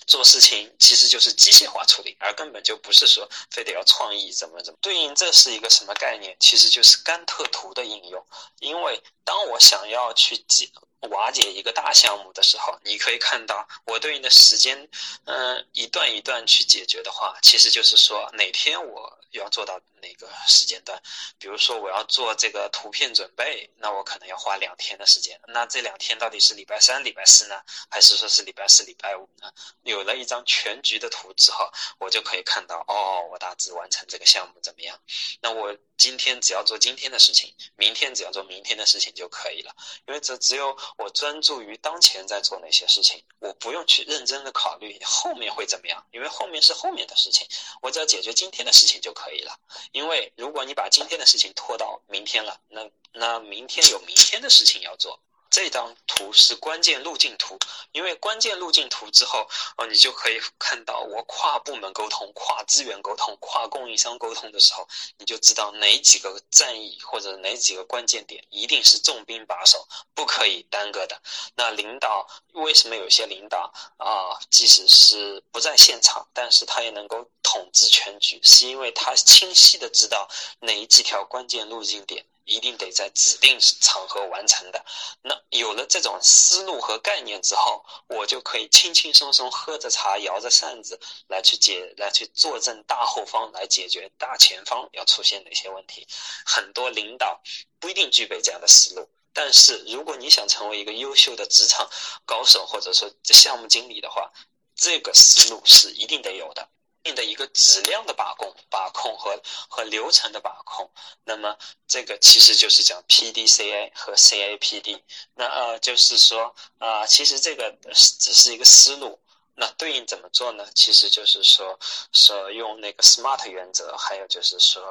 [0.07, 4.79] 做事情其实就是机械化处理，而根本就不是说非得要创意怎么怎么。
[4.83, 6.37] 对应这是一个什么概念？
[6.39, 8.25] 其实就是甘特图的应用。
[8.61, 10.71] 因为当我想要去解
[11.07, 14.89] 瓦解一个大项目的时候，你可以看到我对应的时间，
[15.25, 19.81] 嗯，一段一段去解决的话，其实就是说哪天我要做到。
[20.03, 21.03] 哪个时间段？
[21.39, 25.41] 比如说我要做这个图片准备，那我可能要花两天的时间。
[25.49, 29.51] 那这两天到底是礼拜三、礼拜四呢，还是说是礼拜四、礼拜五呢？
[29.83, 34.97] 有了一张全局的图之后，我就可以看到，哦，我大致完成这个项目怎么样？
[35.41, 39.75] 那我今天只要做今天的事情，明天只要做明天的事情就可以了。
[40.07, 47.47] 因为只只有我专注于当前在做哪些事情，我不用去认真的考虑后面会怎么样，因为后面是后面的事情，
[47.81, 49.59] 我只要解决今天的事情就可以了。
[49.93, 55.21] 因为如果你把今天的事情拖到明天了，那那明天有明天的事情要做。
[55.51, 57.59] 这张图是关键路径图，
[57.93, 64.87] 因为关键路径图之后，哦，你就可以看到我跨部门沟通、跨资源沟通、跨供应商沟通的时候，
[65.19, 71.21] 你就知道哪几个战役或者哪几个关键点一定是重兵把守，不可以耽搁的。
[71.55, 80.29] 那领导为什么有些领导啊，即使是不在现场，但是他也能够统治全局，是因为他清晰的知道
[80.61, 82.27] 哪几条关键路径点。
[82.47, 84.83] 一定得在指定场合完成的。
[85.21, 96.07] 那有了这种思路和概念之后，我就可以轻轻松松喝着茶，摇着扇子来去解，来去坐镇大后方，来解决大前方要出现哪些问题。
[96.47, 97.43] 很多领导
[97.79, 101.91] 不一定具备这样的思路，但是如果你想成为一个优秀的职场
[102.25, 104.33] 高手，或者说项目经理的话，
[104.77, 106.69] 这个思路是一定得有的。
[107.15, 110.91] 的一个质量的把控、把控和和流程的把控，
[111.25, 115.05] 那么这个其实就是讲 P D C A 和 C A P D。
[115.35, 119.21] 那呃，就是说啊，其实这个只是一个思路。
[119.59, 120.67] 那对应怎么做呢？
[120.75, 121.79] 其实就是说，
[122.13, 124.83] 说用那个 SMART 原则，还有就是说，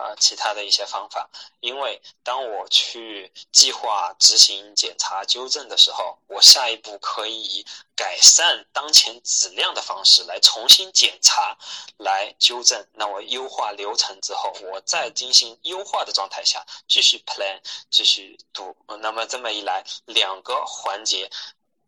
[0.00, 1.30] 呃，其他的一些方法。
[1.60, 11.56] 因为当我去计划、执行、检查、纠正的时候，我下一步可以以改善当前质量的方式来重新检查、
[11.98, 12.84] 来纠正。
[12.94, 18.74] 那我优化流程之后，我再进行优化的状态下继续 plan、继续 do。
[19.00, 21.30] 那么这么一来，两个环节。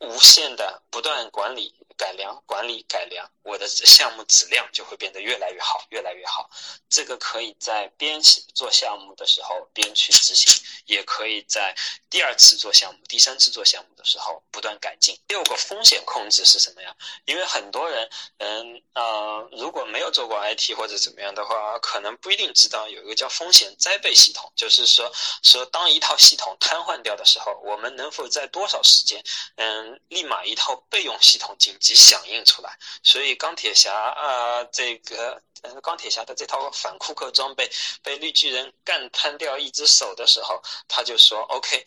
[0.02, 6.48] 无限的不断管理、改良、管理、改良，我的项目质量就会变得越来越好，越来越好。
[6.88, 8.18] 这个可以在边
[8.54, 10.50] 做项目的时候边去执行，
[10.86, 11.76] 也可以在
[12.08, 15.14] 第二次做项目、第三次做项目的时候不断改进。
[15.28, 16.96] 六个风险控制是什么呀？
[17.26, 29.22] 因为很多人，嗯呃，如果没有做过 IT 或者怎么样的话，可能不一定知道有一个叫风险灾备系统，就是说说当一套系统瘫痪掉的时候，我们能否在多少时间，
[29.56, 30.00] 嗯。
[30.08, 35.42] 立马一套备用系统紧响应出来，所以钢铁侠啊，这个
[35.82, 37.70] 钢铁侠的这套反库克装备
[38.02, 41.84] 被绿巨人干瘫掉一只手的时候，他就说 OK，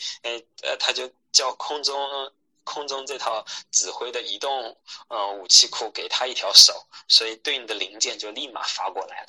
[0.62, 2.32] 呃，他就叫空中。
[2.64, 9.28] 空中这套指挥的移动呃武器库给他一条手，所以对应的零件就立马发过来了。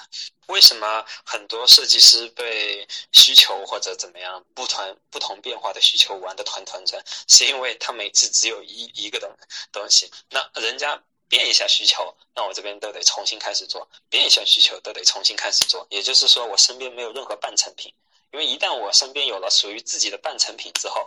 [0.49, 7.03] 为什么很多设计师被需求或者怎么样不团不同变化的需求玩的团团转？
[7.27, 9.31] 是因为他每次只有一一个东
[9.73, 13.81] 东西，那人家变一下需求，那我这边都得重新开始做；
[14.11, 15.87] 变一下需求都得重新开始做。
[15.89, 17.93] 也就是说，我身边没有任何半成品。
[18.35, 21.07] 因为一旦我身边有了属于自己的半成品之后，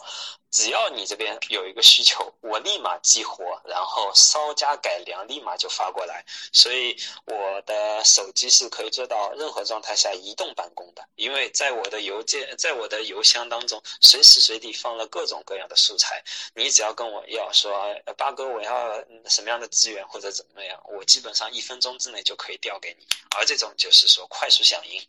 [0.49, 6.23] 只要你这边有一个需求，我立马激活，然后稍加改良，立马就发过来。
[6.53, 16.23] 所以我的手机是可以做到任何状态下移动办公的，因为在我的邮件，在我的邮箱当中，随时随地放了各种各样的素材。
[16.55, 23.05] 你只要跟我要说，八哥，我要什么样的资源或者怎么样，我基本上一分钟之内就可以调给你。
[23.37, 25.05] 而这种就是说快速响应。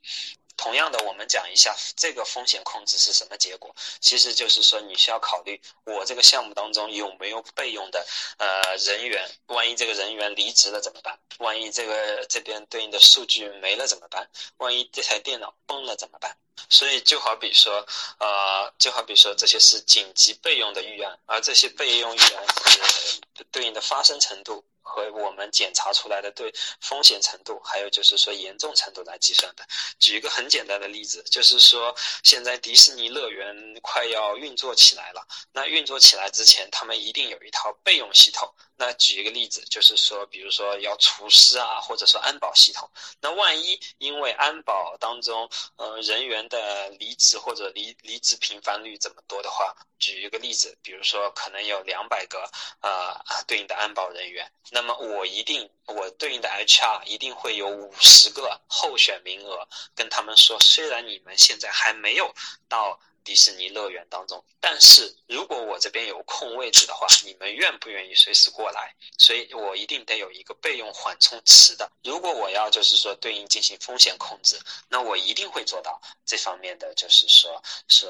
[0.59, 8.05] 同样的，我们讲一下这个风险控制是什么结果，其实就是说你需要考虑我这个项目当中有没有备用的
[8.39, 11.17] 呃人员，万一这个人员离职了怎么办？
[11.39, 14.29] 万一这个这边对应的数据没了怎么办？
[14.57, 16.37] 万一这台电脑崩了怎么办？
[16.69, 17.87] 所以就好比说，
[18.19, 22.45] 呃，就好比说这些是紧急备用的预案，而这些备用预案
[22.89, 23.21] 是
[23.53, 24.65] 对应的发生程度。
[25.11, 29.65] 和我们检查出来的对风险程度，还有就是说严重程度来计算的。
[29.99, 38.53] 举一个很简单的例子，就是说现在迪士尼乐园快要运作起来了，那运作起来之前，他们一定有一套备用系统。
[38.81, 42.89] 那举一个例子，就是说，比如说要除湿啊，或者说安保系统。
[43.21, 62.35] 那万一因为安保当中，呃，人员的离职或者离离职频繁率这么多的话，举一个例子，比如说可能有两百个啊对应的安保人员，那么我一定我对应的 HR 一定会有五十个候选名额，跟他们说，虽然你们现在还没有
[62.69, 63.01] 到。
[63.25, 68.95] 迪士尼乐园当中，但是如果我这边有空位置的话，你们愿不愿意随时过来？
[69.19, 71.93] 所以我一定得有一个备用缓冲池的。
[72.03, 74.59] 如果我要就是说对应进行风险控制，
[74.89, 78.09] 那我一定会做到这方面的，就是说说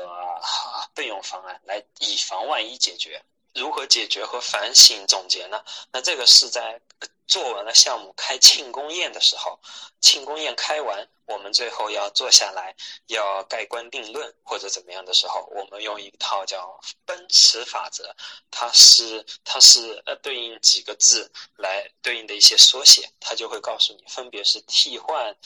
[0.95, 3.21] 备用方案来以防万一解决。
[3.59, 5.63] 如何解决和反省总结呢？
[5.93, 6.81] 那这个是在
[7.27, 9.59] 做完了项目开庆功宴的时候，
[10.01, 12.75] 庆功宴开完，我们最后要坐下来
[13.09, 18.15] 要盖棺定论或者怎么样的时候，我们用一套叫奔驰法则，
[18.51, 25.37] 它是它是呃对应几个字来对应的一些缩写，它就会告诉你分别是替换，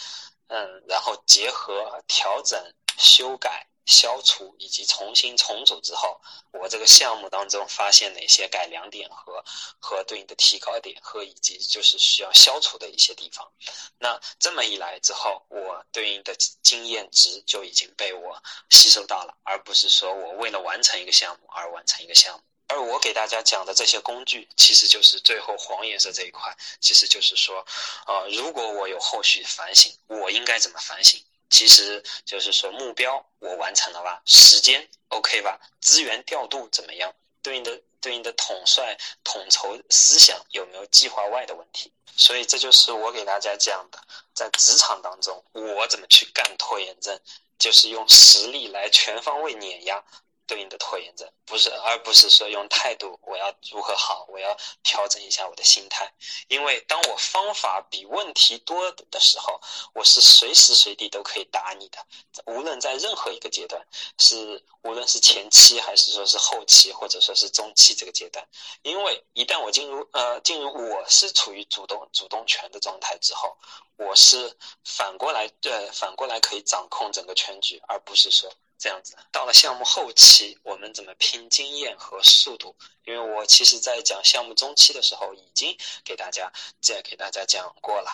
[0.48, 3.66] 嗯，然后结合、调整、修改。
[3.86, 6.20] 消除以及重新重组之后，
[6.52, 9.44] 我这个项目当中发现哪些改良点和
[9.78, 13.50] 和对应的提高点和以及就是需要消除的一些地方。
[13.98, 22.42] 那这么一来之后，我对应的经验值就已经被我吸收到了，而不是说我为了完成一个项目而完成一个项目。
[22.68, 27.58] 而我给大家讲的这些工具，其实就是最后黄颜色这一块，其实就是说，
[28.06, 31.22] 啊，如果我有后续反省，我应该怎么反省？
[31.52, 34.22] 其实就是说，目标我完成了吧？
[34.24, 35.60] 时间 OK 吧？
[35.82, 37.12] 资源调度怎么样？
[37.42, 41.92] 对应的对应的统帅统筹思想有没有计划外的问题？
[42.16, 43.98] 所以这就是我给大家讲的，
[44.32, 47.20] 在职场当中我怎么去干拖延症，
[47.58, 50.02] 就是用实力来全方位碾压。
[50.46, 56.12] 对应的拖延症，不是，而不是说用态度，我要如何好，我要调整一下我的心态。
[56.48, 59.60] 因为当我方法比问题多的时候，
[59.94, 61.98] 我是随时随地都可以打你的，
[62.46, 63.86] 无论在任何一个阶段，
[64.18, 68.46] 是无论是前期还是说是后期，或者说是中期这个阶段。
[68.82, 73.56] 因为一旦我进入呃进入我是处于主动主动权的状态之后，
[73.96, 78.52] 我是反过来对反过来可以掌控整个全局，而不是说。
[78.82, 82.74] 这样子，到了项目后期，我们怎么拼经验和速度？
[83.04, 88.10] 因为我其实在讲项目中期的时候，已经给大家再给大家讲过了。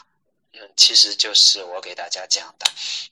[0.55, 2.67] 嗯，其实就是我给大家讲的，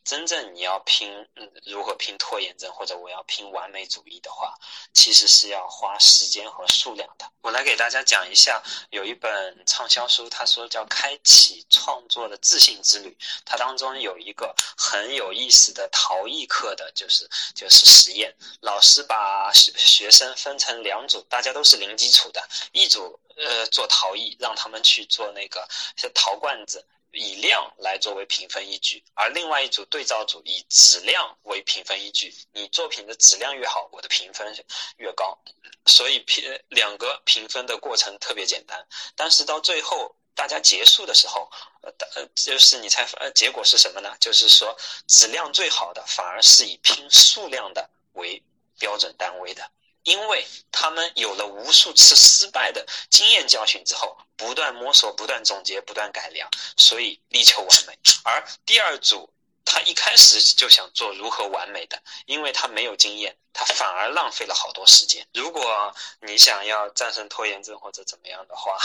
[0.04, 4.54] 真正你要拼，嗯，如何拼拖延症，或者我要拼完美主义的话，
[4.94, 7.30] 其实是要花时间和数量的。
[7.42, 13.10] 我来给大家讲一下，有一本畅销书，他说叫《开启创作的自信之旅》，
[13.44, 26.84] 它当中有一个很有意思的陶艺课的，就是就是实验，老师把学学生分成两组，大家都是零基础的，一组呃做陶艺，让他们去做那个像陶罐子。
[27.12, 32.34] 以量来作为评分依据，而另外一组对照组以质量为评分依据。
[32.52, 34.54] 你作品的质量越好，我的评分
[34.98, 35.38] 越高。
[35.86, 41.48] 所以评两个评分的过程特别简单，但是到最后大家结束的时候，
[41.82, 44.14] 呃，就是你猜呃结果是什么呢？
[44.18, 44.76] 就是说
[45.06, 48.42] 质量最好的反而是以拼数量的为
[48.78, 49.70] 标准单位的。
[50.06, 57.98] 因为他们有了无数次失败的经验教训之后，不断摸索、不断总结、不断改良，所以力求完美。
[58.22, 59.28] 而第二组，
[59.64, 65.26] 他一开始就想做如何完美的，因为他没有经验，他反而浪费了好多时间。
[65.34, 68.78] 如果你想要战胜拖延症或者怎么样的话，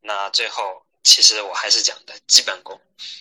[0.00, 2.78] 那最后其实我还是讲的基本功，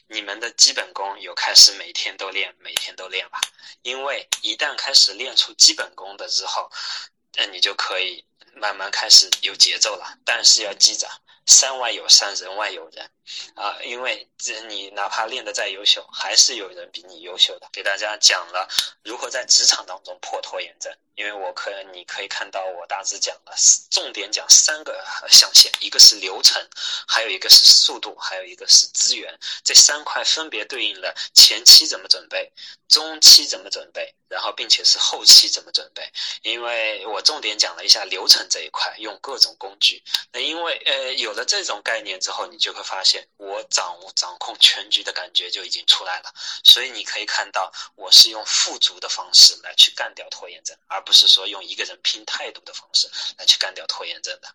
[0.08, 3.40] 你们的基本功有开始每天都练，每天都练吧。
[3.84, 6.70] 因为一旦开始练出基本功的之后，
[7.38, 8.24] 那你就可以
[8.56, 11.08] 慢慢开始有节奏了，但是要记着，
[11.46, 13.10] 山外有山，人外有人，
[13.56, 17.68] 啊，因为这你哪怕练得再优秀，还是有人比你优秀的。
[17.72, 18.68] 给大家讲了
[19.04, 23.54] 如何在职场当中破拖延症，因为我可你可以看到我大致讲了，
[23.92, 26.68] 重点讲三个象限，一个是流程，
[27.08, 32.52] 还有一个是速度，还有一个是资源，这三块分别对应了前期怎么准备，
[32.88, 34.14] 中期怎么准备。
[34.28, 36.04] 然后，并且是后期怎么准备？
[36.42, 40.04] 因为我重点讲了一下流程这一块，用各种工具。
[40.34, 46.34] 那因为呃有了这种概念之后，你就会发现我掌握掌控全局的感觉就已经出来了。
[46.64, 53.08] 所以你可以看到，我是用富足的方式来去干掉拖延症，而不是说用一个人拼态度的方式
[53.38, 54.54] 来去干掉拖延症的。